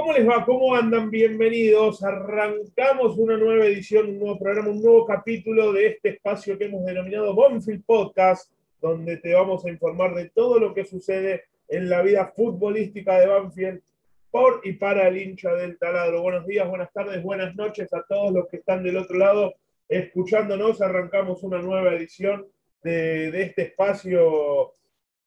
[0.00, 0.46] ¿Cómo les va?
[0.46, 1.10] ¿Cómo andan?
[1.10, 2.02] Bienvenidos.
[2.02, 6.86] Arrancamos una nueva edición, un nuevo programa, un nuevo capítulo de este espacio que hemos
[6.86, 8.50] denominado Bonfield Podcast,
[8.80, 13.26] donde te vamos a informar de todo lo que sucede en la vida futbolística de
[13.26, 13.82] Banfield
[14.30, 16.22] por y para el hincha del taladro.
[16.22, 19.52] Buenos días, buenas tardes, buenas noches a todos los que están del otro lado
[19.86, 20.80] escuchándonos.
[20.80, 22.46] Arrancamos una nueva edición
[22.82, 24.72] de, de este espacio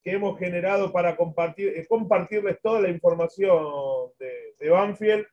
[0.04, 5.26] que hemos generado para compartir, eh, compartirles toda la información de, de Banfield.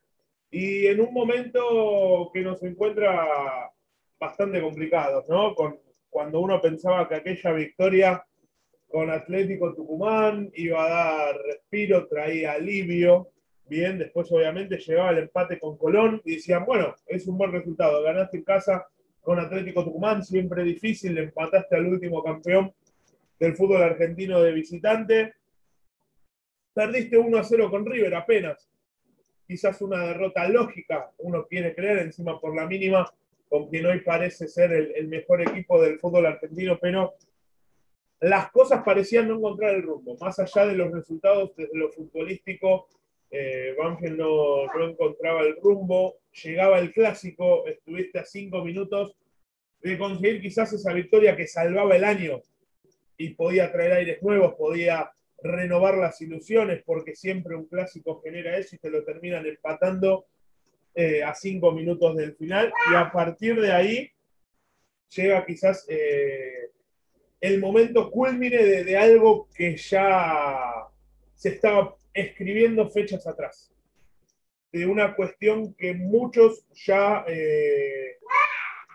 [0.50, 3.70] Y en un momento que nos encuentra
[4.18, 5.54] bastante complicado, ¿no?
[5.54, 8.24] Con, cuando uno pensaba que aquella victoria
[8.88, 13.28] con Atlético Tucumán iba a dar respiro, traía alivio,
[13.66, 18.02] bien, después obviamente llegaba el empate con Colón y decían, bueno, es un buen resultado,
[18.02, 18.86] ganaste en casa
[19.20, 22.72] con Atlético Tucumán, siempre difícil, empataste al último campeón
[23.40, 25.34] del fútbol argentino de visitante.
[26.74, 28.70] Perdiste 1 a 0 con River apenas.
[29.46, 33.10] Quizás una derrota lógica, uno quiere creer, encima por la mínima,
[33.48, 37.14] con quien hoy parece ser el, mejor equipo del fútbol argentino, pero
[38.20, 40.16] las cosas parecían no encontrar el rumbo.
[40.20, 42.88] Más allá de los resultados desde lo futbolístico,
[43.30, 46.18] eh, Banfield no, no, encontraba el rumbo.
[46.44, 49.16] Llegaba el clásico, estuviste a cinco minutos
[49.80, 52.42] de conseguir quizás esa victoria que salvaba el año
[53.20, 58.76] y podía traer aires nuevos, podía renovar las ilusiones, porque siempre un clásico genera eso
[58.76, 60.24] y te lo terminan empatando
[60.94, 62.72] eh, a cinco minutos del final.
[62.90, 64.10] Y a partir de ahí
[65.14, 66.70] llega quizás eh,
[67.42, 70.86] el momento culmine de, algo que ya
[71.34, 73.70] se estaba escribiendo fechas atrás.
[74.72, 78.16] De una cuestión que muchos ya eh,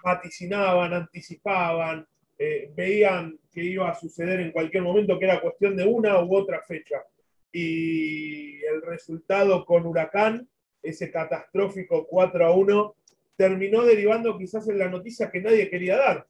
[0.04, 2.08] vaticinaban, anticipaban,
[2.38, 6.36] eh, veían que iba a suceder en cualquier momento, que era cuestión de una u
[6.36, 7.04] otra fecha.
[7.52, 10.48] Y el resultado con Huracán,
[10.84, 12.96] ese catastrófico 4 a 1,
[13.38, 16.28] terminó derivando quizás en la noticia que nadie quería dar,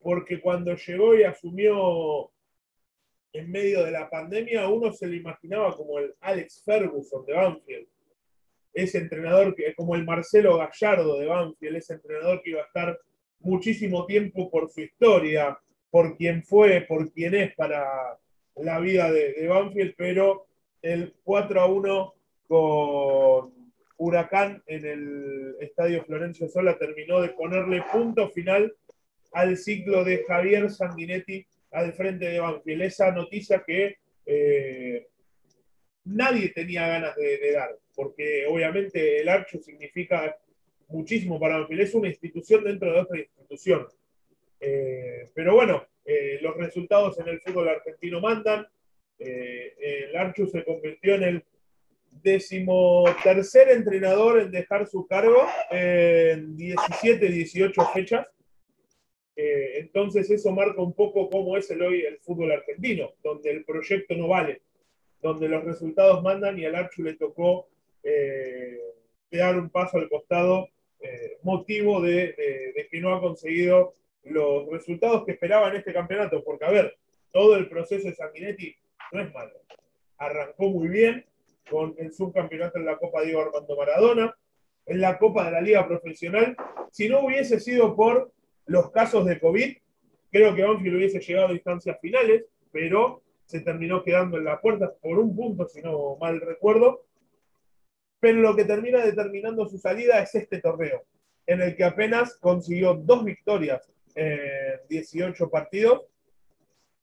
[0.00, 2.30] porque cuando llegó y asumió
[3.32, 7.88] en medio de la pandemia, uno se lo imaginaba como el Alex Ferguson de Banfield,
[8.72, 12.98] ese entrenador que, como el Marcelo Gallardo de Banfield, ese entrenador que iba a estar
[13.44, 15.58] muchísimo tiempo por su historia,
[15.90, 17.84] por quién fue, por quién es para
[18.56, 20.46] la vida de, Banfield, pero
[20.82, 22.14] el 4 a 1
[22.48, 28.74] con Huracán en el Estadio Florencio Sola terminó de ponerle punto final
[29.32, 32.82] al ciclo de Javier Sanguinetti al frente de Banfield.
[32.82, 33.96] Esa noticia que
[34.26, 35.06] eh,
[36.04, 40.36] nadie tenía ganas de, dar, porque obviamente el archo significa
[40.94, 41.82] muchísimo para Banfield.
[41.82, 43.86] Es una institución dentro de otra institución.
[44.60, 48.66] Eh, pero bueno, eh, los resultados en el fútbol argentino mandan.
[49.18, 51.44] Eh, el Archu se convirtió en el
[52.10, 58.30] decimotercer entrenador en dejar su cargo en 17, 18 fechas.
[59.36, 64.14] Entonces eso marca un poco cómo es el hoy el fútbol argentino, donde el proyecto
[64.14, 64.62] no vale,
[65.20, 67.68] donde los resultados mandan y al Archu le tocó
[69.30, 70.68] dar un paso al costado
[71.04, 72.34] eh, motivo de,
[72.90, 73.94] que no ha conseguido
[74.24, 76.96] los resultados que esperaba en este campeonato, porque a ver,
[77.30, 78.74] todo el proceso de Sanguinetti
[79.12, 79.52] no es malo.
[80.16, 81.26] Arrancó muy bien
[81.68, 84.34] con el subcampeonato en la Copa Diego Armando Maradona,
[84.86, 86.56] en la Copa de la Liga Profesional.
[86.90, 88.32] Si no hubiese sido por
[88.64, 89.76] los casos de COVID,
[90.30, 94.90] creo que Banfield hubiese llegado a instancias finales, pero se terminó quedando en la puerta
[95.02, 97.02] por un punto, si no mal recuerdo
[98.24, 101.04] pero lo que termina determinando su salida es este torneo,
[101.46, 106.06] en el que apenas consiguió dos victorias en 18 partidos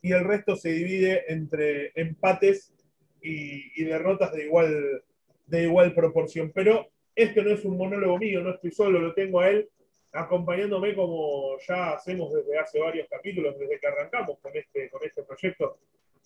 [0.01, 2.73] y el resto se divide entre empates
[3.21, 5.03] y, derrotas de igual,
[5.45, 6.51] de igual proporción.
[6.55, 9.69] Pero esto no es un monólogo mío, no estoy solo, lo tengo a él
[10.13, 15.21] acompañándome como ya hacemos desde hace varios capítulos, desde que arrancamos con este, con este
[15.21, 15.77] proyecto.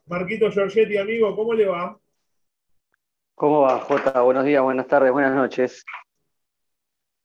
[0.06, 2.00] Marquito Giorgetti, amigo, ¿cómo le va?
[3.36, 4.22] ¿Cómo va, Jota?
[4.22, 5.86] Buenos días, buenas tardes, buenas noches.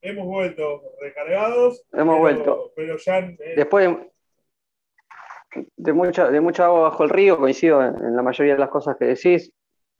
[0.02, 1.84] Hemos vuelto recargados.
[1.92, 2.72] Hemos pero, vuelto.
[2.74, 3.18] Pero ya.
[3.18, 3.54] Eh...
[3.56, 4.10] Después de,
[5.76, 8.70] de, mucha, de mucha agua bajo el río, coincido en, en, la mayoría de las
[8.70, 9.52] cosas que decís.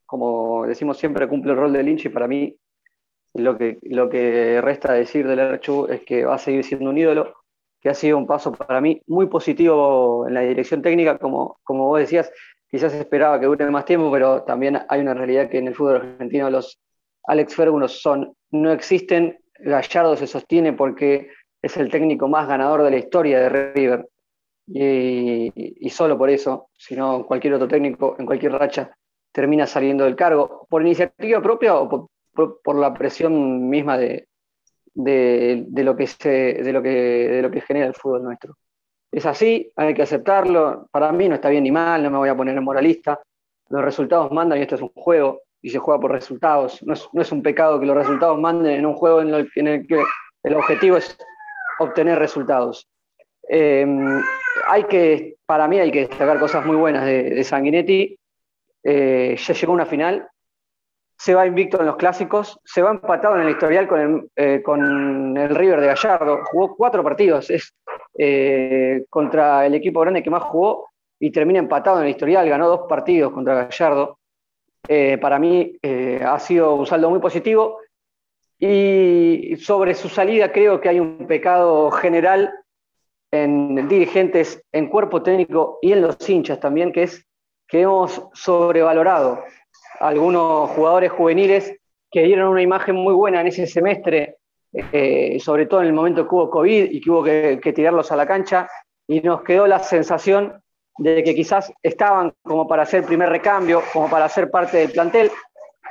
[0.05, 2.57] Como decimos siempre, cumple el rol del hincha y para mí
[3.35, 6.99] lo que, lo que resta decir del Archu es que va a seguir siendo un
[6.99, 7.37] ídolo,
[7.81, 11.87] que ha sido un paso para mí muy positivo en la dirección técnica, como, como
[11.87, 12.33] vos decías,
[12.71, 15.97] quizás esperaba que dure más tiempo, pero también hay una realidad que en el fútbol
[15.97, 16.81] argentino los
[17.25, 21.31] Alex Ferguson son, no existen, Gallardo se sostiene porque
[21.63, 24.09] es el técnico más ganador de la historia de River.
[24.73, 28.97] Y, solo por eso, si no cualquier otro técnico en cualquier racha
[29.33, 34.29] termina saliendo del cargo, por iniciativa propia o por, por, la presión misma de,
[34.95, 38.57] de, lo que se, de, lo que, de lo que genera el fútbol nuestro.
[39.13, 40.87] Es así, hay que aceptarlo.
[40.91, 43.21] Para mí no está bien ni mal, no me voy a poner en moralista.
[43.69, 46.83] Los resultados mandan y esto es un juego y se juega por resultados.
[46.83, 50.03] No es, un pecado que los resultados manden en un juego en el, que
[50.43, 51.17] el objetivo es
[51.79, 52.89] obtener resultados.
[53.49, 53.87] Eh,
[54.69, 58.17] hay que, para mí hay que destacar cosas muy buenas de, Sanguinetti.
[58.83, 60.29] Eh, ya llegó a una final,
[61.19, 64.63] se va invicto en los clásicos, se va empatado en el historial con el, eh,
[64.63, 67.75] con el River de Gallardo, jugó cuatro partidos, es
[69.09, 70.91] contra el equipo grande que más jugó
[71.21, 74.19] y termina empatado en el historial, ganó dos partidos contra Gallardo.
[74.89, 77.79] Eh, para mí eh, ha sido un saldo muy positivo.
[78.59, 82.53] Y sobre su salida creo que hay un pecado general
[83.31, 87.27] en dirigentes, en cuerpo técnico y en los hinchas también, que es
[87.69, 89.45] que hemos sobrevalorado
[90.01, 91.77] a algunos jugadores juveniles
[92.11, 94.39] que dieron una imagen muy buena en ese semestre,
[94.73, 98.17] eh, sobre todo en el momento que hubo COVID y que hubo que tirarlos a
[98.17, 98.69] la cancha,
[99.07, 100.63] y nos quedó la sensación
[100.99, 105.31] de que quizás estaban como para hacer primer recambio, como para ser parte del plantel,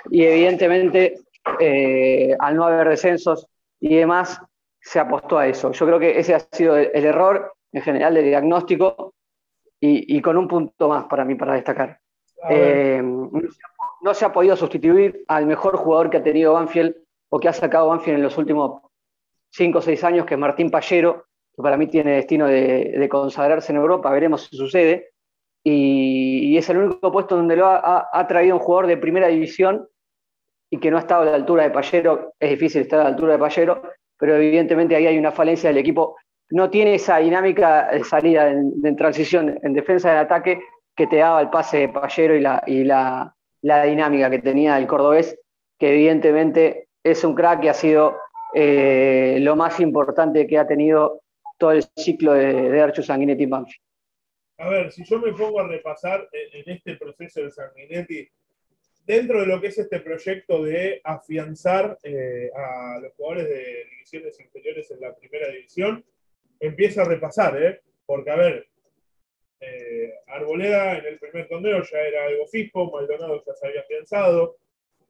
[0.10, 1.16] y evidentemente
[1.60, 3.48] eh, al no haber descensos
[3.80, 4.40] y demás,
[4.80, 5.72] se apostó a eso.
[5.72, 9.14] Yo creo que ese ha sido el, error en general del diagnóstico
[9.82, 12.00] y, con un punto más para mí para destacar.
[12.50, 16.96] Eh, no, se ha, podido sustituir al mejor jugador que ha tenido Banfield
[17.30, 18.82] o que ha sacado Banfield en los últimos
[19.52, 21.26] cinco o seis años, que es Martín Pallero,
[21.62, 25.10] para mí tiene destino de, consagrarse en Europa, veremos si sucede.
[25.64, 29.88] Y, es el único puesto donde lo ha, traído un jugador de primera división
[30.70, 32.34] y que no ha estado a la altura de Pallero.
[32.40, 33.82] Es difícil estar a la altura de Pallero,
[34.18, 36.16] pero evidentemente ahí hay una falencia del equipo.
[36.50, 40.62] No tiene esa dinámica de salida en, transición, en defensa del ataque,
[40.96, 45.38] que te daba el pase de Pallero y la, dinámica que tenía el cordobés,
[45.78, 48.18] que evidentemente es un crack que ha sido
[48.54, 51.22] eh, lo más importante que ha tenido
[51.58, 53.82] todo el ciclo de, de Sanguinetti Banfield.
[54.58, 58.30] A ver, si yo me pongo a repasar en, este proceso de Sanguinetti,
[59.06, 64.40] dentro de lo que es este proyecto de afianzar eh, a los jugadores de divisiones
[64.40, 66.04] inferiores en la primera división,
[66.60, 67.82] empieza a repasar, ¿eh?
[68.06, 68.68] porque a ver,
[69.62, 74.58] eh, Arboleda en el primer torneo ya era algo fijo, Maldonado ya se había afianzado,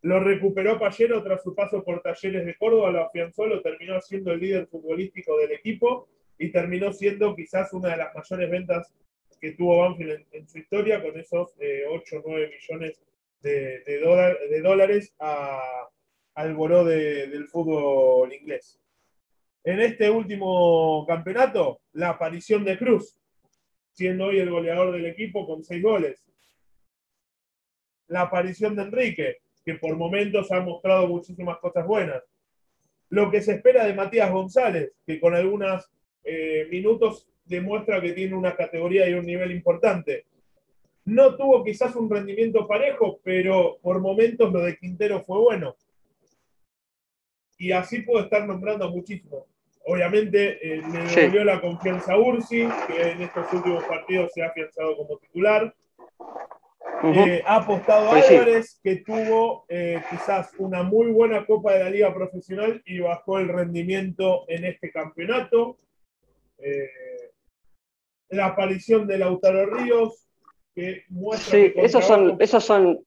[0.00, 4.32] Lo recuperó Pallero tras su paso por Talleres de Córdoba, lo afianzó, lo terminó siendo
[4.32, 6.08] el líder futbolístico del equipo
[6.38, 8.94] y terminó siendo quizás una de las mayores ventas
[9.40, 11.56] que tuvo Banfield en, su historia con esos
[11.90, 13.00] 8 o 9 millones
[13.40, 18.80] de, dólares al boró del fútbol inglés.
[19.64, 23.18] En este último campeonato, la aparición de Cruz,
[23.92, 26.24] siendo hoy el goleador del equipo con seis goles.
[28.08, 32.22] La aparición de Enrique, que por momentos ha mostrado muchísimas cosas buenas.
[33.10, 35.90] Lo que se espera de Matías González, que con algunos
[36.24, 40.24] eh, minutos demuestra que tiene una categoría y un nivel importante.
[41.04, 45.74] No tuvo quizás un rendimiento parejo, pero por momentos lo de Quintero fue bueno.
[47.58, 49.46] Y así puedo estar nombrando muchísimo.
[49.84, 54.46] Obviamente eh, le devolvió la confianza a Ursi, que en estos últimos partidos se ha
[54.46, 55.74] afianzado como titular.
[57.02, 61.90] Eh, ha apostado a Álvarez, que tuvo eh, quizás una muy buena Copa de la
[61.90, 65.78] Liga Profesional y bajó el rendimiento en este campeonato.
[68.30, 70.26] La aparición de Lautaro Ríos,
[70.74, 71.50] que muestra.
[71.50, 73.00] Sí, esos son, esos son,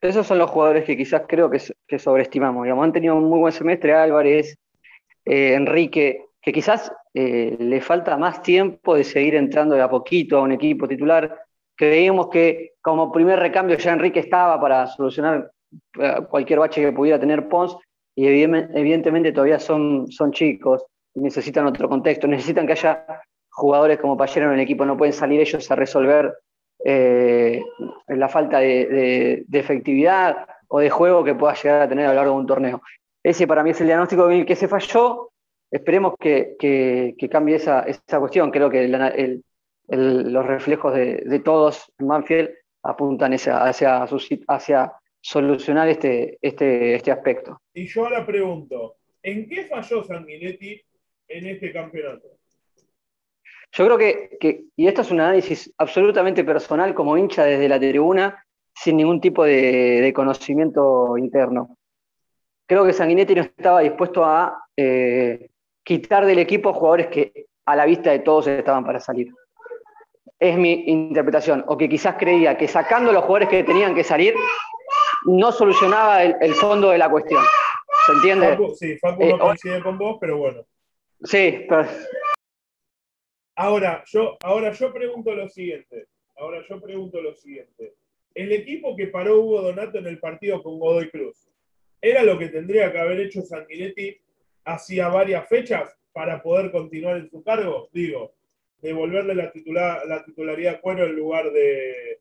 [0.00, 2.64] esos son los jugadores que quizás creo que, que sobreestimamos.
[2.64, 4.56] Digamos, han tenido un muy buen semestre Álvarez,
[5.24, 10.38] eh, Enrique, que quizás eh, le falta más tiempo de seguir entrando de a poquito
[10.38, 11.36] a un equipo titular.
[11.74, 15.50] Creíamos que como primer recambio ya Enrique estaba para solucionar
[16.00, 17.76] eh, cualquier bache que pudiera tener Pons
[18.14, 23.04] y evidentemente todavía son, son chicos, necesitan otro contexto, necesitan que haya
[23.58, 26.32] jugadores como Payero en el equipo, no pueden salir ellos a resolver
[26.84, 32.34] la falta de, efectividad o de juego que pueda llegar a tener a lo largo
[32.34, 32.82] de un torneo.
[33.22, 35.30] ese para mí es el diagnóstico que se falló.
[35.70, 37.84] Esperemos que, cambie esa,
[38.18, 38.50] cuestión.
[38.50, 38.88] Creo que
[39.88, 42.50] los reflejos de, todos en Manfield
[42.82, 47.60] apuntan hacia, hacia, solucionar este, este, este aspecto.
[47.74, 50.80] Y yo ahora pregunto, ¿en qué falló Sanguinetti
[51.26, 52.37] en este campeonato?
[53.72, 58.44] Yo creo que, y esto es un análisis absolutamente personal como hincha desde la tribuna,
[58.74, 61.76] sin ningún tipo de, conocimiento interno.
[62.66, 65.48] Creo que Sanguinetti no estaba dispuesto a eh,
[65.82, 69.32] quitar del equipo jugadores que a la vista de todos estaban para salir.
[70.38, 71.64] Es mi interpretación.
[71.66, 74.34] O que quizás creía que sacando los jugadores que tenían que salir,
[75.24, 77.42] no solucionaba el, fondo de la cuestión.
[78.06, 78.58] ¿Se entiende?
[78.74, 80.62] sí, Facu no eh, coincide con vos, pero bueno.
[81.24, 81.86] Sí, pero
[83.60, 86.06] Ahora yo, ahora yo pregunto lo siguiente.
[86.36, 87.94] Ahora yo pregunto lo siguiente.
[88.32, 91.50] El equipo que paró Hugo Donato en el partido con Godoy Cruz,
[92.00, 94.16] ¿era lo que tendría que haber hecho Sanguinetti
[94.64, 97.88] hacía varias fechas para poder continuar en su cargo?
[97.92, 98.32] Digo,
[98.80, 102.20] devolverle la, la titularidad a Cuero en lugar de,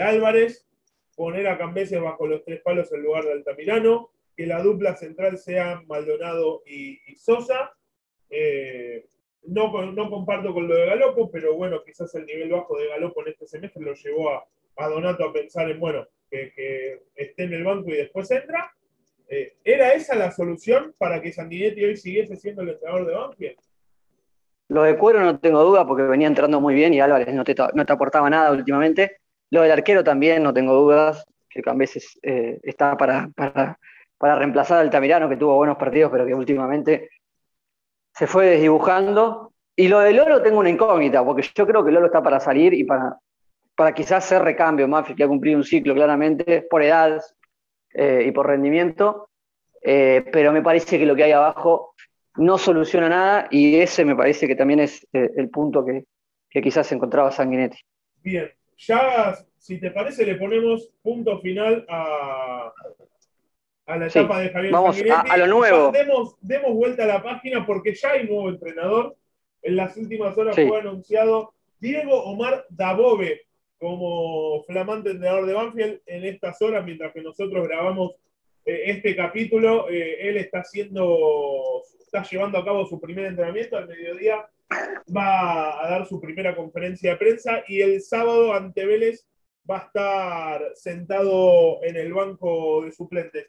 [0.00, 0.66] Álvarez,
[1.14, 5.36] poner a Cambeses bajo los tres palos en lugar de Altamirano, que la dupla central
[5.36, 7.74] sea Maldonado y, Sosa.
[8.30, 9.04] Eh,
[9.44, 13.22] no, no comparto con lo de Galopo, pero bueno, quizás el nivel bajo de Galopo
[13.22, 17.64] en este semestre lo llevó a, Donato a pensar en, bueno, que, esté en el
[17.64, 18.72] banco y después entra.
[19.28, 23.58] Eh, ¿Era esa la solución para que Sandinetti hoy siguiese siendo el entrenador de Banfield?
[24.68, 27.54] Lo de Cuero no tengo duda porque venía entrando muy bien y Álvarez no te,
[27.74, 29.18] no te aportaba nada últimamente.
[29.50, 33.78] Lo del arquero también no tengo dudas, que a veces eh, está para, para,
[34.16, 37.10] para reemplazar al Tamirano, que tuvo buenos partidos, pero que últimamente
[38.14, 39.52] se fue desdibujando.
[39.74, 42.74] Y lo de Lolo tengo una incógnita, porque yo creo que Lolo está para salir
[42.74, 43.18] y para,
[43.74, 44.86] para quizás hacer recambio.
[44.86, 47.20] Mafi que ha cumplido un ciclo claramente, por edad
[47.94, 49.28] eh, y por rendimiento.
[49.82, 51.94] Eh, pero me parece que lo que hay abajo
[52.36, 56.04] no soluciona nada y ese me parece que también es eh, el punto que,
[56.48, 57.78] que quizás encontraba Sanguinetti.
[58.22, 62.72] Bien, ya si te parece le ponemos punto final a,
[63.86, 64.96] a la etapa de Javier Vamos
[65.30, 65.90] a, lo nuevo.
[65.92, 69.16] Demos, demos, vuelta a la página porque ya hay nuevo entrenador.
[69.62, 73.42] En las últimas horas fue anunciado Diego Omar Dabove
[73.78, 76.00] como flamante entrenador de Banfield.
[76.06, 78.12] En estas horas, mientras que nosotros grabamos
[78.64, 83.88] eh, este capítulo, eh, él está haciendo, está llevando a cabo su primer entrenamiento al
[83.88, 84.46] mediodía.
[85.14, 89.26] Va a dar su primera conferencia de prensa y el sábado ante Vélez
[89.68, 93.48] va a estar sentado en el banco de suplentes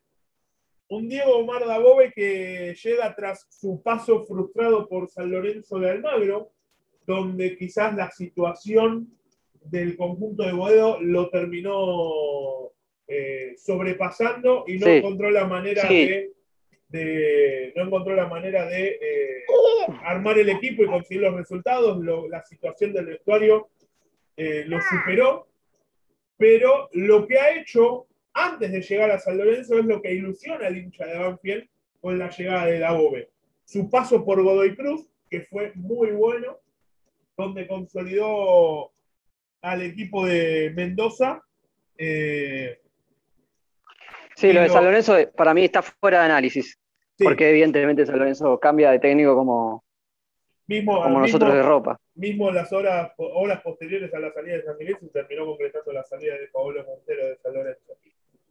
[0.95, 6.51] un Diego Omar Dabove que llega tras su paso frustrado por San Lorenzo de Almagro,
[7.05, 9.09] donde quizás la situación
[9.62, 12.71] del conjunto de Boedo lo terminó
[13.07, 16.31] eh, sobrepasando y no encontró la manera de,
[17.75, 19.43] no encontró la manera de eh,
[20.03, 22.00] armar el equipo y conseguir los resultados.
[22.29, 23.69] la situación del vestuario
[24.38, 25.47] eh, lo superó,
[26.38, 30.68] pero lo que ha hecho antes de llegar a San Lorenzo es lo que ilusiona
[30.68, 31.68] al hincha de Banfield
[32.02, 33.30] con la llegada de Dabove.
[33.63, 36.58] Su paso por Godoy Cruz, que fue muy bueno,
[37.38, 38.92] donde consolidó
[39.62, 41.42] al equipo de Mendoza.
[41.98, 42.82] Eh,
[44.36, 46.78] sí, lo de San Lorenzo para mí está fuera de análisis,
[47.18, 49.84] porque evidentemente San Lorenzo cambia de técnico como,
[50.68, 51.98] como nosotros de ropa.
[52.16, 56.34] Mismo las horas, horas posteriores a la salida de San Lorenzo terminó concretando la salida
[56.38, 57.94] de Pablo Montero de San Lorenzo.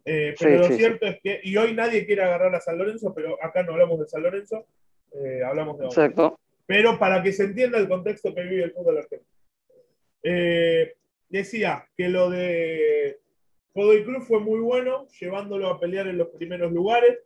[0.04, 3.42] Eh, pero lo cierto es que, y hoy nadie quiere agarrar a San Lorenzo, pero
[3.42, 4.66] acá no hablamos de San Lorenzo,
[5.12, 6.38] eh, hablamos de Exacto.
[6.66, 9.30] Pero para que se entienda el contexto que vive el fútbol argentino.
[10.22, 10.94] Eh,
[11.28, 13.18] decía que lo de
[13.74, 17.18] Godoy Cruz fue muy bueno, llevándolo a pelear en los primeros lugares.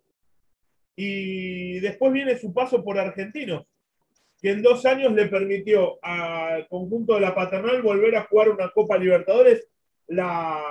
[0.97, 3.66] Y después viene su paso por Argentinos,
[4.40, 8.71] que en dos años le permitió al conjunto de la paternal volver a jugar una
[8.71, 9.68] Copa Libertadores,
[10.06, 10.62] la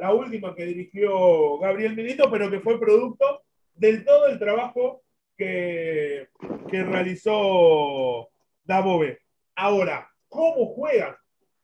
[0.00, 3.42] la última que dirigió Gabriel Milito, pero que fue producto
[3.74, 5.02] del todo el trabajo
[5.36, 6.28] que,
[6.70, 8.28] que realizó
[8.64, 9.18] Dabove.
[9.54, 11.14] Ahora, ¿cómo juegan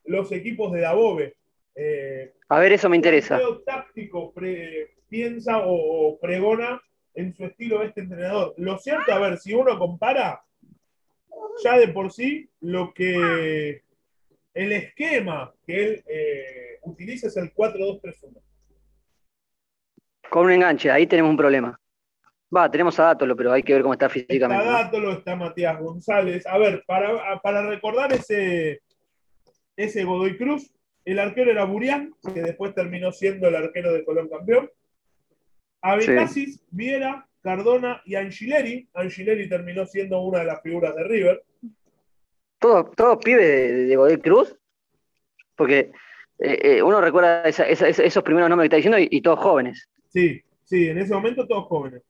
[0.04, 1.36] los equipos de Dabove?
[1.74, 3.38] Eh, a ver, eso me interesa.
[3.38, 4.32] ¿Qué táctico
[5.08, 6.82] piensa o, pregona
[7.14, 8.54] en su estilo este entrenador?
[8.58, 10.42] Lo cierto, a ver, si uno compara,
[11.62, 13.82] ya de por sí, lo que
[14.54, 18.42] el esquema que él eh, utiliza es el 4-2-3-1.
[20.30, 21.78] Con un enganche, ahí tenemos un problema.
[22.54, 24.64] Va, tenemos a Dátolo, pero hay que ver cómo está físicamente.
[24.64, 26.46] Está Dátolo, está Matías González.
[26.46, 28.82] A ver, para, para recordar ese,
[29.76, 30.70] ese Godoy Cruz,
[31.04, 34.70] el arquero era Burián, que después terminó siendo el arquero de Colón campeón.
[35.80, 38.88] Abecasis, Viera, Cardona y Angileri.
[38.94, 41.44] Angileri terminó siendo una de las figuras de River.
[42.58, 44.56] ¿Todos todo pibes de, de Godoy Cruz?
[45.56, 45.92] Porque
[46.42, 49.20] eh, eh, uno recuerda esa- esa- esa- esos primeros nombres que está diciendo y, y
[49.22, 49.88] todos jóvenes.
[50.08, 52.02] Sí, sí, en ese momento todos jóvenes.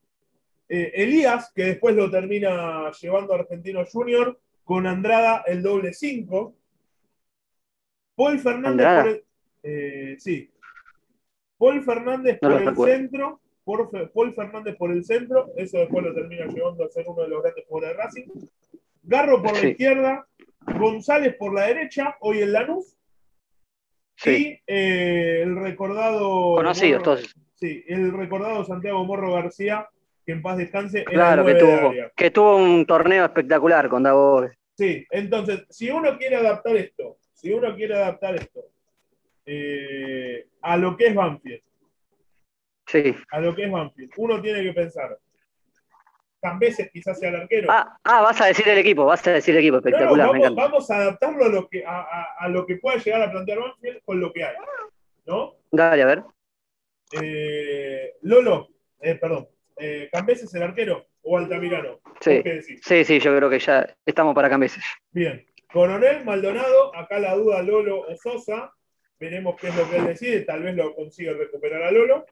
[0.69, 6.55] Eh, Elías, que después lo termina llevando a Argentino Junior, con Andrada el doble 5.
[8.15, 9.03] Paul Fernández ¿Andrada?
[9.03, 9.25] por el.
[9.63, 10.51] eh, sí.
[11.59, 12.95] Paul Fernández No por el recuerdo.
[12.97, 13.41] centro.
[13.65, 15.53] por Paul Fernández por el centro.
[15.57, 18.49] Eso después lo termina llevando a ser uno de los grandes jugadores de Racing.
[19.05, 20.27] Garro por la izquierda.
[20.79, 22.97] González por la derecha, hoy en Lanús.
[24.17, 26.55] Sí, Y eh, el recordado.
[26.57, 27.35] conocidos Morro- todos.
[27.55, 29.89] Sí, el recordado Santiago Morro García,
[30.27, 34.51] que en paz descanse, Claro, que tuvo, que tuvo un torneo espectacular con Davos.
[34.77, 38.61] Sí, entonces, si uno quiere adaptar esto, si uno quiere adaptar esto
[39.47, 41.63] eh, a lo que es Banfield,
[42.87, 43.15] Sí.
[43.31, 45.19] a lo que es Banfield, uno tiene que pensar,
[46.43, 47.69] Cambeses quizás sea el arquero.
[47.71, 50.33] Ah, ah, vas a decir el equipo, vas a decir el equipo, No, no, espectacular,
[50.33, 53.31] me vamos, a adaptarlo a lo que a, a- a lo que pueda llegar a
[53.31, 54.57] plantear Banfield con lo que hay.
[55.25, 55.55] ¿No?
[55.71, 56.23] Dale, a ver.
[57.21, 58.69] Eh, Lolo,
[59.01, 62.01] eh, perdón, eh, ¿Cambeses el arquero o Altamirano?
[62.21, 62.35] Sí.
[62.37, 62.81] ¿Vos qué decís?
[62.85, 64.83] Sí, sí, yo creo que ya estamos para Cambeses.
[65.11, 65.47] Bien.
[65.73, 68.73] Coronel Maldonado, acá la duda Lolo o Sosa.
[69.19, 70.41] Veremos qué es lo que él decide.
[70.41, 72.27] Tal vez lo consiga recuperar a Lolo.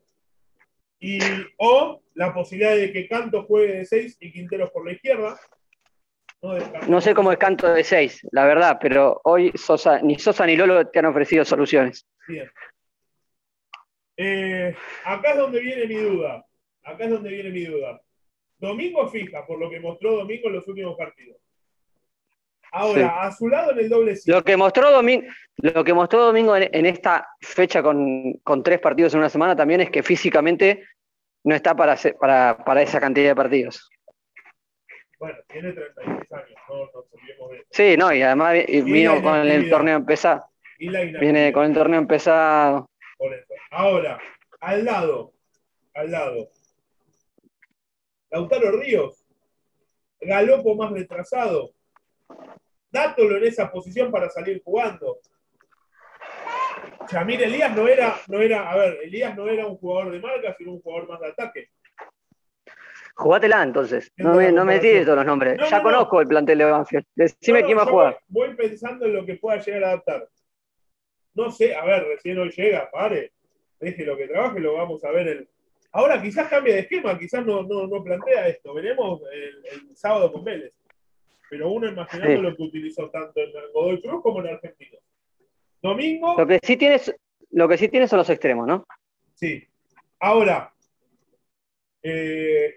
[1.01, 1.19] Y,
[1.57, 5.41] o la posibilidad de que Canto juegue de 6 y Quinteros por la izquierda.
[6.89, 10.57] No, sé cómo es canto de seis, la verdad, pero hoy Sosa, ni Sosa ni
[10.57, 12.07] Lolo te han ofrecido soluciones.
[12.27, 12.51] Bien.
[14.17, 16.47] Eh, acá es donde viene mi duda.
[16.83, 18.01] Acá es donde viene mi duda.
[18.59, 21.37] Domingo fija, por lo que mostró Domingo en los últimos partidos.
[22.73, 23.09] Ahora, Sí.
[23.29, 24.37] a su lado en el doble 5.
[24.39, 28.79] Lo que mostró Domingo, lo que mostró Domingo en, en esta fecha con, con tres
[28.81, 30.85] partidos en una semana también es que físicamente
[31.45, 33.91] no está para, hacer- para, para esa cantidad de partidos.
[35.19, 37.67] Bueno, tiene 36 años, no nos olvidemos de eso.
[37.73, 40.45] Sí, no, y además Y vino con el torneo empezado.
[40.79, 42.89] Viene con el torneo empezado.
[43.19, 43.53] Por eso.
[43.71, 44.19] Ahora,
[44.61, 45.33] al lado,
[45.95, 46.49] al lado.
[48.31, 49.27] Lautaro Ríos,
[50.21, 51.71] Galopo más retrasado.
[52.91, 55.19] Dátolo en esa posición para salir jugando.
[57.09, 60.55] Chamir Elías no era, no era, a ver, Elías no era un jugador de marca,
[60.57, 61.71] sino un jugador más de ataque.
[63.15, 64.11] Jugátela entonces.
[64.17, 65.59] ¿Qué No me, no me tires todos los nombres.
[65.59, 65.91] No, ya no, no.
[65.91, 67.05] conozco el plantel de Banfield.
[67.15, 68.19] Decime quién va a jugar.
[68.29, 70.29] Voy, pensando en lo que pueda llegar a adaptar.
[71.35, 73.33] No sé, a ver, recién hoy llega, pare,
[73.79, 75.49] deje lo que trabaje, lo vamos a ver el.
[75.93, 78.73] Ahora quizás cambie de esquema, quizás no, no, no plantea esto.
[78.75, 80.73] Veremos el, el sábado con Vélez.
[81.51, 82.41] Pero uno imaginando Sí.
[82.43, 84.99] lo que utilizó tanto en Godoy Cruz como en Argentino.
[85.83, 87.13] Domingo, Lo que sí tienes,
[87.51, 88.87] lo que sí tienes son los extremos, ¿no?
[89.35, 89.67] sí.
[90.23, 90.73] Ahora,
[92.03, 92.75] eh,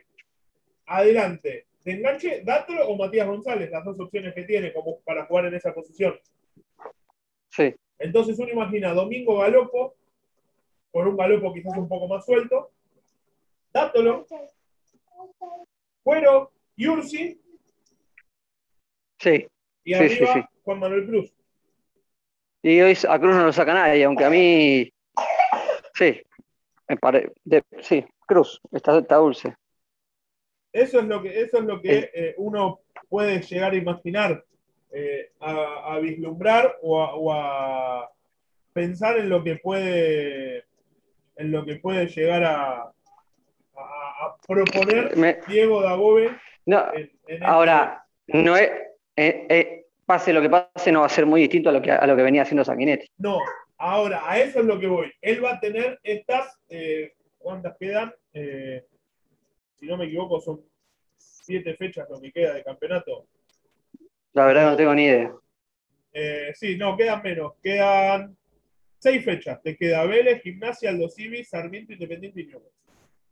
[0.86, 1.68] adelante.
[1.84, 3.70] ¿De enganche, Dátolo o Matías González?
[3.70, 6.18] Las dos opciones que tiene como para jugar en esa posición.
[7.50, 7.76] Sí.
[8.00, 9.96] Entonces uno imagina Domingo Galopo,
[10.92, 12.72] por un Galopo quizás un poco más suelto,
[13.74, 14.26] Dátolo,
[16.02, 17.42] Cuero, Yursi
[19.24, 19.48] Sí.
[19.86, 20.46] y Sí, arriba sí, sí.
[20.64, 21.34] Juan Manuel Cruz.
[22.62, 24.92] Y hoy a Cruz no lo saca nadie, aunque a mí.
[25.94, 26.22] Sí.
[26.88, 27.32] Me pare...
[27.44, 28.60] de- Sí, Cruz.
[28.72, 29.56] Está, está dulce.
[30.72, 34.44] Eso es lo que, eso es lo que eh, uno puede llegar a imaginar,
[34.92, 38.12] eh, a, a vislumbrar o a, o a
[38.74, 40.66] pensar en lo que puede,
[41.36, 42.92] en lo que puede llegar a,
[44.48, 48.72] proponer Me- Diego Dabove No, en, en este- ahora, no es.
[49.16, 51.92] Eh, eh, pase lo que pase, no va a ser muy distinto a lo que,
[51.92, 53.08] a lo que venía haciendo Sanguinetti.
[53.18, 53.40] No,
[53.78, 55.12] ahora, a eso es lo que voy.
[55.22, 58.14] Él va a tener estas, eh, ¿cuántas quedan?
[58.34, 58.84] Eh,
[59.80, 60.62] si no me equivoco, son
[61.18, 63.28] siete fechas lo que queda de campeonato.
[64.34, 65.34] La verdad no tengo ni idea.
[66.56, 67.54] Sí, no, quedan menos.
[67.62, 68.36] Quedan
[69.00, 69.62] seis fechas.
[69.62, 72.74] Te queda Vélez, Gimnasia, Aldo Civi, Sarmiento, Independiente y Newell's.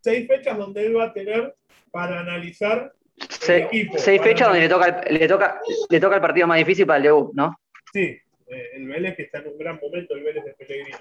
[0.01, 1.55] Seis fechas donde él va a tener
[1.91, 2.93] para analizar.
[3.29, 6.57] Se- equipo, seis fechas donde le toca, el, le, toca, le toca el partido más
[6.57, 7.55] difícil para el debut, ¿no?
[7.93, 10.97] Sí, eh, el Vélez que está en un gran momento, el Vélez de Pellegrino.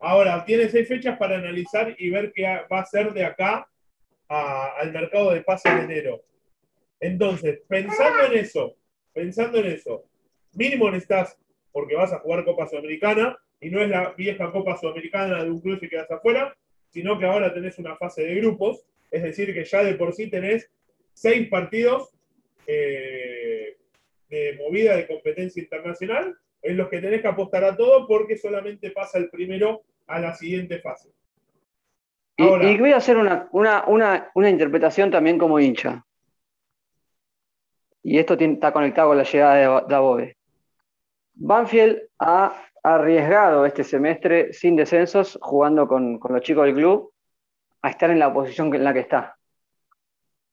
[0.00, 3.66] Ahora, tiene seis fechas para analizar y ver qué va a hacer de acá
[4.28, 6.22] a- al mercado de pases de enero.
[7.00, 8.74] Entonces, pensando en eso,
[9.12, 10.04] pensando en eso,
[10.54, 11.36] mínimo necesitas,
[11.72, 15.60] porque vas a jugar Copa Sudamericana, y no es la vieja Copa Sudamericana de un
[15.60, 16.54] club y quedas afuera,
[16.90, 20.28] sino que ahora tenés una fase de grupos, es decir, que ya de por sí
[20.30, 20.70] tenés
[21.16, 22.10] seis partidos
[22.66, 23.78] eh,
[24.28, 28.90] de movida de competencia internacional, en los que tenés que apostar a todo porque solamente
[28.90, 31.10] pasa el primero a la siguiente fase.
[32.36, 36.04] y, voy a hacer una, una, interpretación también como hincha.
[38.02, 40.36] Y esto está conectado con la llegada de Dabove.
[41.34, 47.12] Banfield ha arriesgado este semestre sin descensos, jugando con, con los chicos del club,
[47.80, 49.35] a estar en la posición en la que está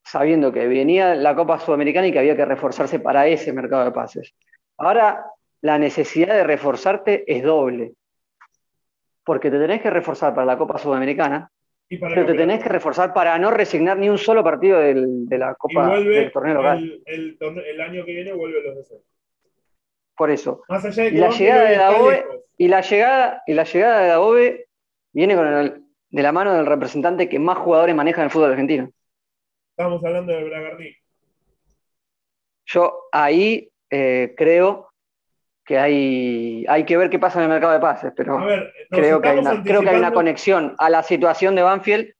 [0.03, 3.91] sabiendo que venía la Copa Sudamericana y que había que reforzarse para ese mercado de
[3.91, 4.33] pases.
[4.77, 5.25] Ahora
[5.61, 7.93] la necesidad de reforzarte es doble,
[9.23, 11.49] porque te tenés que reforzar para la Copa Sudamericana,
[11.89, 15.99] pero te tenés que reforzar para no resignar ni un solo partido de la Copa
[15.99, 17.01] del torneo local.
[17.05, 19.01] El, año que viene vuelve los deseos.
[20.15, 20.63] Por eso.
[20.69, 22.25] y la llegada de Dabove,
[22.57, 24.67] y la llegada, y la llegada de Dabove
[25.11, 28.91] viene con de la mano del representante que más jugadores maneja en el fútbol argentino.
[29.75, 30.95] Estamos hablando de Bragarni.
[32.65, 34.89] Yo ahí eh, creo
[35.65, 38.38] que hay, hay que ver qué pasa en el mercado de pases, pero
[38.91, 42.13] creo, que hay una, creo que hay una conexión a la situación de Banfield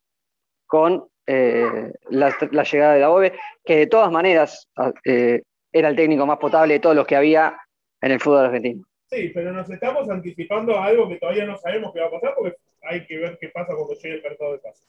[0.66, 4.68] con eh, la, llegada de la OVE, que de todas maneras
[5.04, 7.56] eh, era el técnico más potable de todos los que había
[8.00, 8.84] en el fútbol argentino.
[9.10, 12.34] Sí, pero nos estamos anticipando a algo que todavía no sabemos qué va a pasar
[12.36, 14.88] porque hay que ver qué pasa cuando llegue el mercado de pases.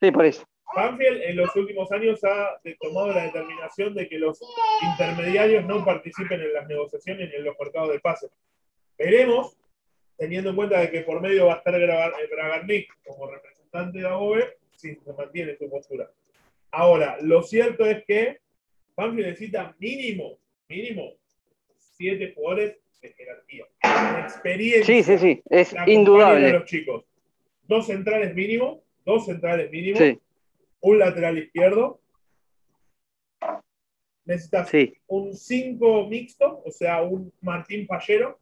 [0.00, 0.44] Sí, por eso.
[0.74, 4.40] Banfield en los últimos años ha tomado la determinación de que los
[4.82, 8.30] intermediarios no participen en las negociaciones ni en los mercados de pases.
[8.98, 9.56] Veremos,
[10.16, 14.56] teniendo en cuenta de que por medio va a estar Bragarnik como representante de AOVE,
[14.76, 16.10] si se mantiene su postura.
[16.70, 18.40] Ahora, lo cierto es que
[18.96, 21.14] Banfield necesita mínimo, mínimo,
[21.76, 23.64] siete jugadores de jerarquía,
[24.20, 24.84] experiencia.
[24.84, 26.52] Sí, sí, sí, es indudable.
[26.52, 27.04] Los chicos.
[27.64, 29.98] Dos centrales mínimo, dos centrales mínimo.
[29.98, 30.18] Sí
[30.82, 32.00] un lateral izquierdo.
[34.24, 34.70] Necesitas
[35.06, 38.38] un 5 mixto, o sea, un Martín Pallero,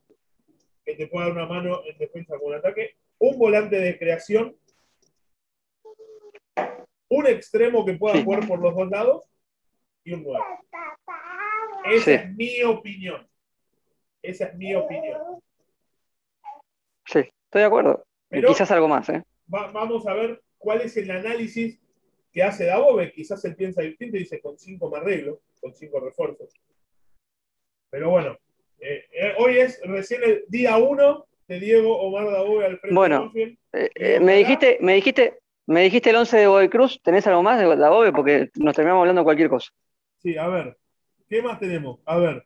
[0.84, 2.96] que te pueda dar una mano en defensa con un ataque.
[3.18, 4.56] Un volante de creación.
[7.08, 9.24] Un extremo que pueda jugar por los dos lados.
[10.04, 10.44] Y un 9.
[11.92, 13.26] Esa es mi opinión.
[14.22, 15.40] Esa es mi opinión.
[17.06, 18.04] Sí, estoy de acuerdo.
[18.30, 19.08] quizás algo más.
[19.08, 19.22] ¿eh?
[19.46, 21.80] vamos a ver cuál es el análisis
[22.32, 26.00] que hace Dabove, quizás él piensa distinto y dice con cinco me arreglo, con cinco
[26.00, 26.54] refuerzos.
[27.90, 28.38] Pero bueno,
[28.78, 33.32] eh, eh, hoy es recién el día uno de Diego Omar Dabove al frente bueno,
[33.34, 37.42] de eh, me dijiste, me dijiste, me dijiste el 11 de Boy Cruz, ¿tenés algo
[37.42, 38.12] más de Dabove?
[38.12, 39.70] Porque nos terminamos hablando de cualquier cosa.
[40.18, 40.76] Sí, a ver,
[41.28, 42.00] ¿qué más tenemos?
[42.04, 42.44] A ver.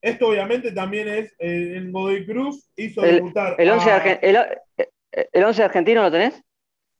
[0.00, 3.56] Esto obviamente también es en Godoy Cruz hizo el, debutar.
[3.58, 4.36] El 11, el,
[5.32, 6.44] el 11 argentino lo tenés?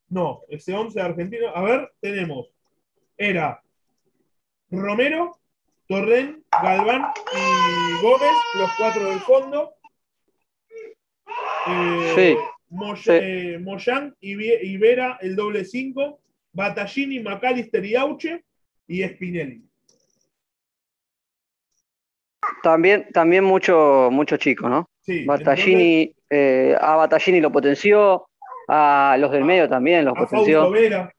[0.09, 1.49] No, ese 11 argentino.
[1.49, 2.47] A ver, tenemos.
[3.17, 3.61] Era
[4.69, 5.37] Romero,
[5.87, 9.73] Torren, Galván y Gómez, los cuatro del fondo.
[11.67, 16.19] Eh, sí, eh, Moyán y Vera, el doble 5.
[16.53, 18.43] Battaglini, McAllister y Auche.
[18.87, 19.63] Y Spinelli.
[22.61, 24.89] También, también mucho, mucho chico, ¿no?
[25.01, 25.25] Sí.
[25.25, 28.27] Battaglini, eh, a Battaglini lo potenció,
[28.67, 30.61] a los del medio también, los a potenció.
[30.61, 31.13] Fausto Vera,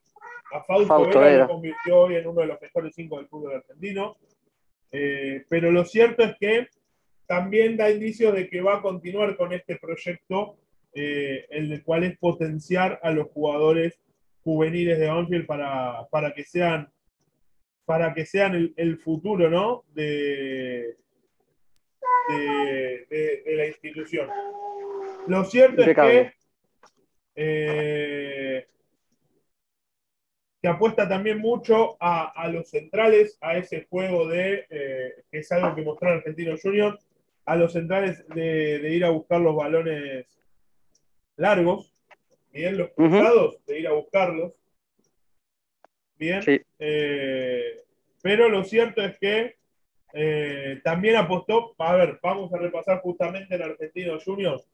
[0.52, 4.16] a Fausto, Vera, lo convirtió hoy en uno de los mejores cinco del fútbol argentino.
[4.92, 6.68] Eh, pero lo cierto es que
[7.26, 10.56] también da indicios de que va a continuar con este proyecto,
[10.94, 13.98] eh, el cual es potenciar a los jugadores
[14.42, 16.88] juveniles de Banfield para, para que sean
[17.84, 19.84] para que sean el, futuro ¿no?
[19.94, 20.96] de,
[22.28, 24.28] de, la institución.
[25.28, 26.32] Lo cierto es que
[27.36, 28.66] eh,
[30.62, 35.74] que apuesta también mucho a, los centrales, a ese juego de, eh, que es algo
[35.74, 36.98] que mostró Argentino Junior,
[37.44, 40.26] a los centrales de, ir a buscar los balones
[41.36, 41.94] largos,
[42.52, 44.54] bien, los cruzados, de ir a buscarlos.
[46.18, 46.42] Bien.
[46.78, 47.82] Eh,
[48.22, 49.56] pero lo cierto es que
[50.82, 54.64] también apostó, a ver, vamos a repasar justamente en Argentino Junior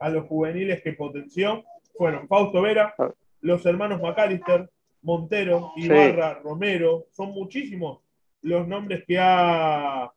[0.00, 1.64] a los juveniles que potenció
[1.98, 3.12] fueron Fausto Vera, ah.
[3.40, 4.70] los hermanos McAllister,
[5.02, 8.00] Montero, Ibarra, Romero, son muchísimos
[8.42, 10.10] los nombres que ha,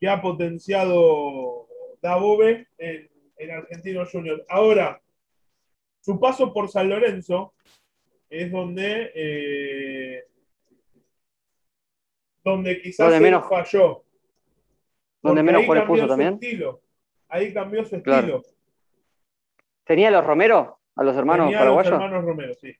[0.00, 1.66] que ha potenciado
[2.00, 4.44] Dabove en, en Argentino Junior.
[4.48, 5.00] Ahora,
[6.00, 7.54] su paso por San Lorenzo
[8.30, 10.24] es donde, eh,
[12.42, 14.04] donde quizás menos, falló.
[15.20, 16.34] Donde menos por puso también.
[16.34, 16.80] Estilo.
[17.28, 18.42] Ahí cambió su estilo.
[19.84, 20.81] ¿Tenía los Romero?
[20.96, 21.92] A los hermanos Tenía paraguayos.
[21.92, 22.74] los hermanos Romero, sí.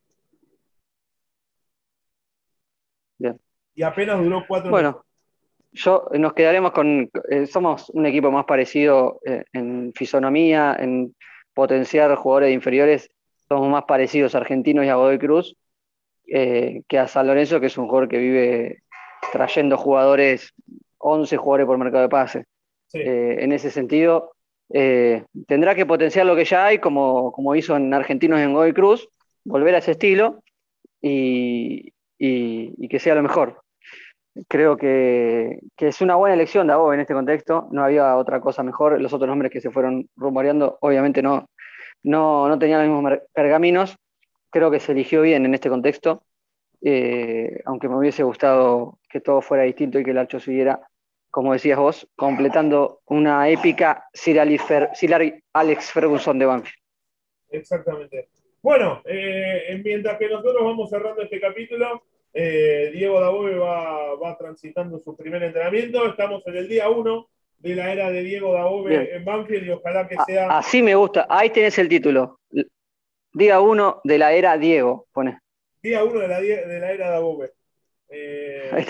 [3.18, 3.40] Bien.
[3.75, 5.05] Y apenas duró cuatro Bueno,
[5.72, 7.11] yo nos quedaremos con.
[7.31, 11.14] Eh, somos un equipo más parecido eh, en fisonomía, en
[11.55, 13.11] potenciar jugadores inferiores.
[13.48, 15.57] somos más parecidos a Argentinos y a Godoy Cruz
[16.27, 18.83] eh, que a San Lorenzo, que es un jugador que vive
[19.33, 20.55] trayendo jugadores,
[20.98, 22.46] 11 jugadores por mercado de pase.
[22.94, 24.32] Eh, en ese sentido,
[24.72, 29.08] eh, tendrá que potenciar lo que ya hay, como, hizo en Argentinos en Godoy Cruz,
[29.44, 30.42] volver a ese estilo
[31.00, 33.62] y, que sea lo mejor.
[34.48, 37.68] Creo que, es una buena elección de en este contexto.
[37.70, 38.98] No había otra cosa mejor.
[39.00, 41.48] Los otros nombres que se fueron rumoreando, obviamente no,
[42.02, 43.96] no, no tenían los mismos pergaminos.
[44.50, 46.22] Creo que se eligió bien en este contexto.
[46.80, 50.80] Eh, aunque me hubiese gustado que todo fuera distinto y que el Archo siguiera,
[51.33, 56.77] como decías vos, completando una épica Sir Alex Ferguson de Banfield.
[57.49, 58.29] Exactamente.
[58.61, 62.03] Bueno, eh, mientras que nosotros vamos cerrando este capítulo,
[62.35, 66.07] eh, Diego Dabove va, va, transitando su primer entrenamiento.
[66.07, 67.29] Estamos en el día 1
[67.61, 70.59] de la era de Diego Dabove en Banfield y ojalá que sea.
[70.59, 71.27] Así me gusta.
[71.31, 72.40] Ahí tenés el título.
[73.33, 75.38] Día 1 de la era Diego, pone.
[75.83, 77.53] Día 1 de la, de la era Dabove.
[78.11, 78.85] Eh,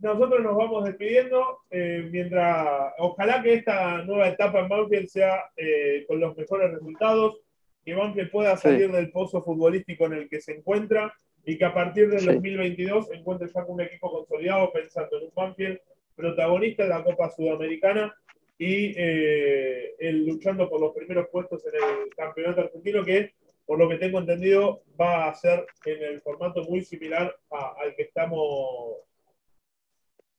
[0.00, 1.60] nosotros nos vamos despidiendo.
[1.70, 7.40] Eh, mientras, ojalá que esta nueva etapa en Banfield sea eh, con los mejores resultados,
[7.84, 11.12] que Banfield pueda salir del pozo futbolístico en el que se encuentra
[11.44, 15.78] y que a partir del 2022 encuentre ya un equipo consolidado pensando en un Banfield
[16.14, 18.14] protagonista de la Copa Sudamericana
[18.58, 23.32] y eh, el, luchando por los primeros puestos en el campeonato argentino, que
[23.64, 28.02] por lo que tengo entendido va a ser en el formato muy similar al que
[28.02, 29.07] estamos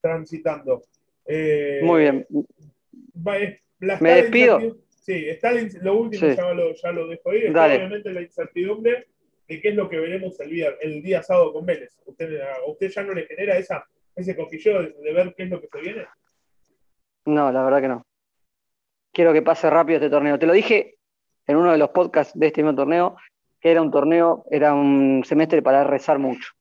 [0.01, 0.83] transitando.
[1.25, 2.27] Eh, muy bien.
[3.99, 4.59] Me despido.
[5.09, 7.45] Sí, está lo último, Ya, lo, ya, lo, dejo ahí.
[7.45, 9.07] Está obviamente la incertidumbre
[9.47, 11.97] de qué es lo que veremos el día, el día sábado con Vélez.
[12.05, 13.83] ¿Usted, ¿A usted ya no le genera esa,
[14.15, 16.05] ese cosquilleo de, ver qué es lo que se viene?
[17.25, 18.05] No, la verdad que no.
[19.12, 20.38] Quiero que pase rápido este torneo.
[20.38, 20.97] Te lo dije
[21.47, 23.17] en uno de los podcasts de este mismo torneo,
[23.59, 26.53] que era un torneo, era un semestre para rezar mucho.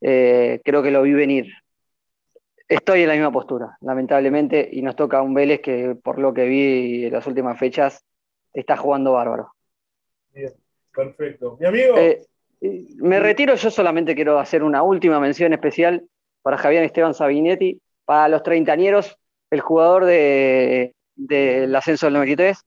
[0.00, 1.46] Eh, creo que lo vi venir.
[2.68, 6.46] Estoy en la misma postura, lamentablemente, y nos toca un Vélez que, por lo que
[6.46, 8.04] vi en las últimas fechas,
[8.52, 9.52] está jugando bárbaro.
[10.32, 10.52] Bien.
[10.96, 11.56] Perfecto.
[11.60, 11.96] Mi amigo.
[11.98, 12.26] Eh,
[12.96, 16.08] me retiro, yo solamente quiero hacer una última mención especial
[16.42, 19.18] para Javier Esteban Sabinetti, para los treintañeros,
[19.50, 22.64] el jugador del ascenso del 93,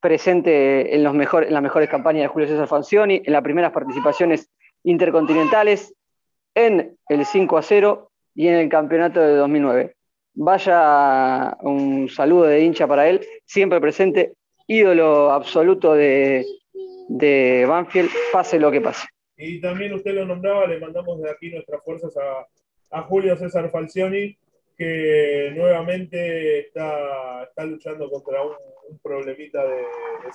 [0.00, 4.48] presente en, los en las mejores campañas de Julio César Fancioni, en las primeras participaciones
[4.82, 5.94] intercontinentales,
[6.54, 9.96] en el 5 a 0 y en el campeonato de 2009.
[10.34, 14.34] Vaya un saludo de hincha para él, siempre presente,
[14.66, 16.44] ídolo absoluto de,
[17.08, 19.06] de Banfield, pase lo que pase.
[19.38, 24.38] Y también usted lo nombraba, le mandamos de aquí nuestras fuerzas a, Julio César Falcioni,
[24.76, 28.54] que nuevamente está, está luchando contra un,
[29.02, 29.82] problemita de,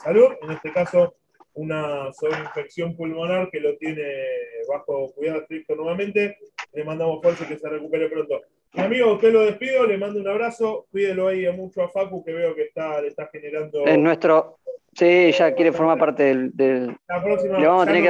[0.03, 1.15] salud, en este caso
[1.53, 2.11] una
[2.45, 4.03] infección pulmonar que lo tiene
[4.69, 6.37] bajo cuidado estricto nuevamente.
[6.73, 8.41] Le mandamos fuerza y que se recupere pronto.
[8.73, 12.31] Mi amigo, usted lo despido, le mando un abrazo, cuídelo ahí mucho a Facu, que
[12.31, 13.85] veo que está, le está generando...
[13.85, 14.59] En nuestro,
[14.93, 16.97] Sí, ya quiere formar parte del.
[17.07, 18.03] La próxima, le, vamos a tener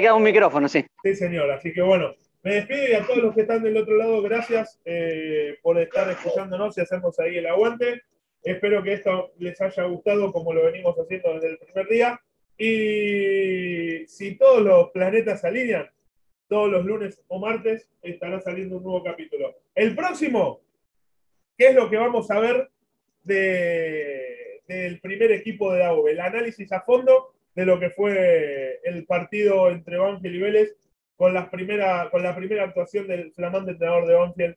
[0.00, 0.84] que dar un, micrófono, sí.
[1.02, 1.50] Sí, señor.
[1.50, 4.80] Así que bueno, me despido y a todos los que están del otro lado, gracias
[4.84, 8.02] eh, por estar escuchándonos y hacemos ahí el aguante.
[8.42, 12.20] Espero que esto les haya gustado como lo venimos haciendo desde el primer día.
[12.56, 15.90] Y si todos los planetas se alinean,
[16.48, 19.54] todos los lunes o martes estará saliendo un nuevo capítulo.
[19.74, 20.60] El próximo,
[21.56, 22.70] ¿qué es lo que vamos a ver
[23.22, 24.34] de
[24.66, 29.70] del primer equipo de la el análisis a fondo de lo que fue el partido
[29.70, 30.76] entre Banfield y Vélez
[31.16, 34.56] con, la primera, con la primera actuación del flamante entrenador de Banfield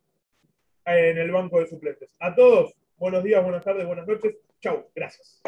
[0.85, 2.15] en el banco de suplentes.
[2.19, 4.37] A todos, buenos días, buenas tardes, buenas noches.
[4.61, 5.41] Chau, gracias.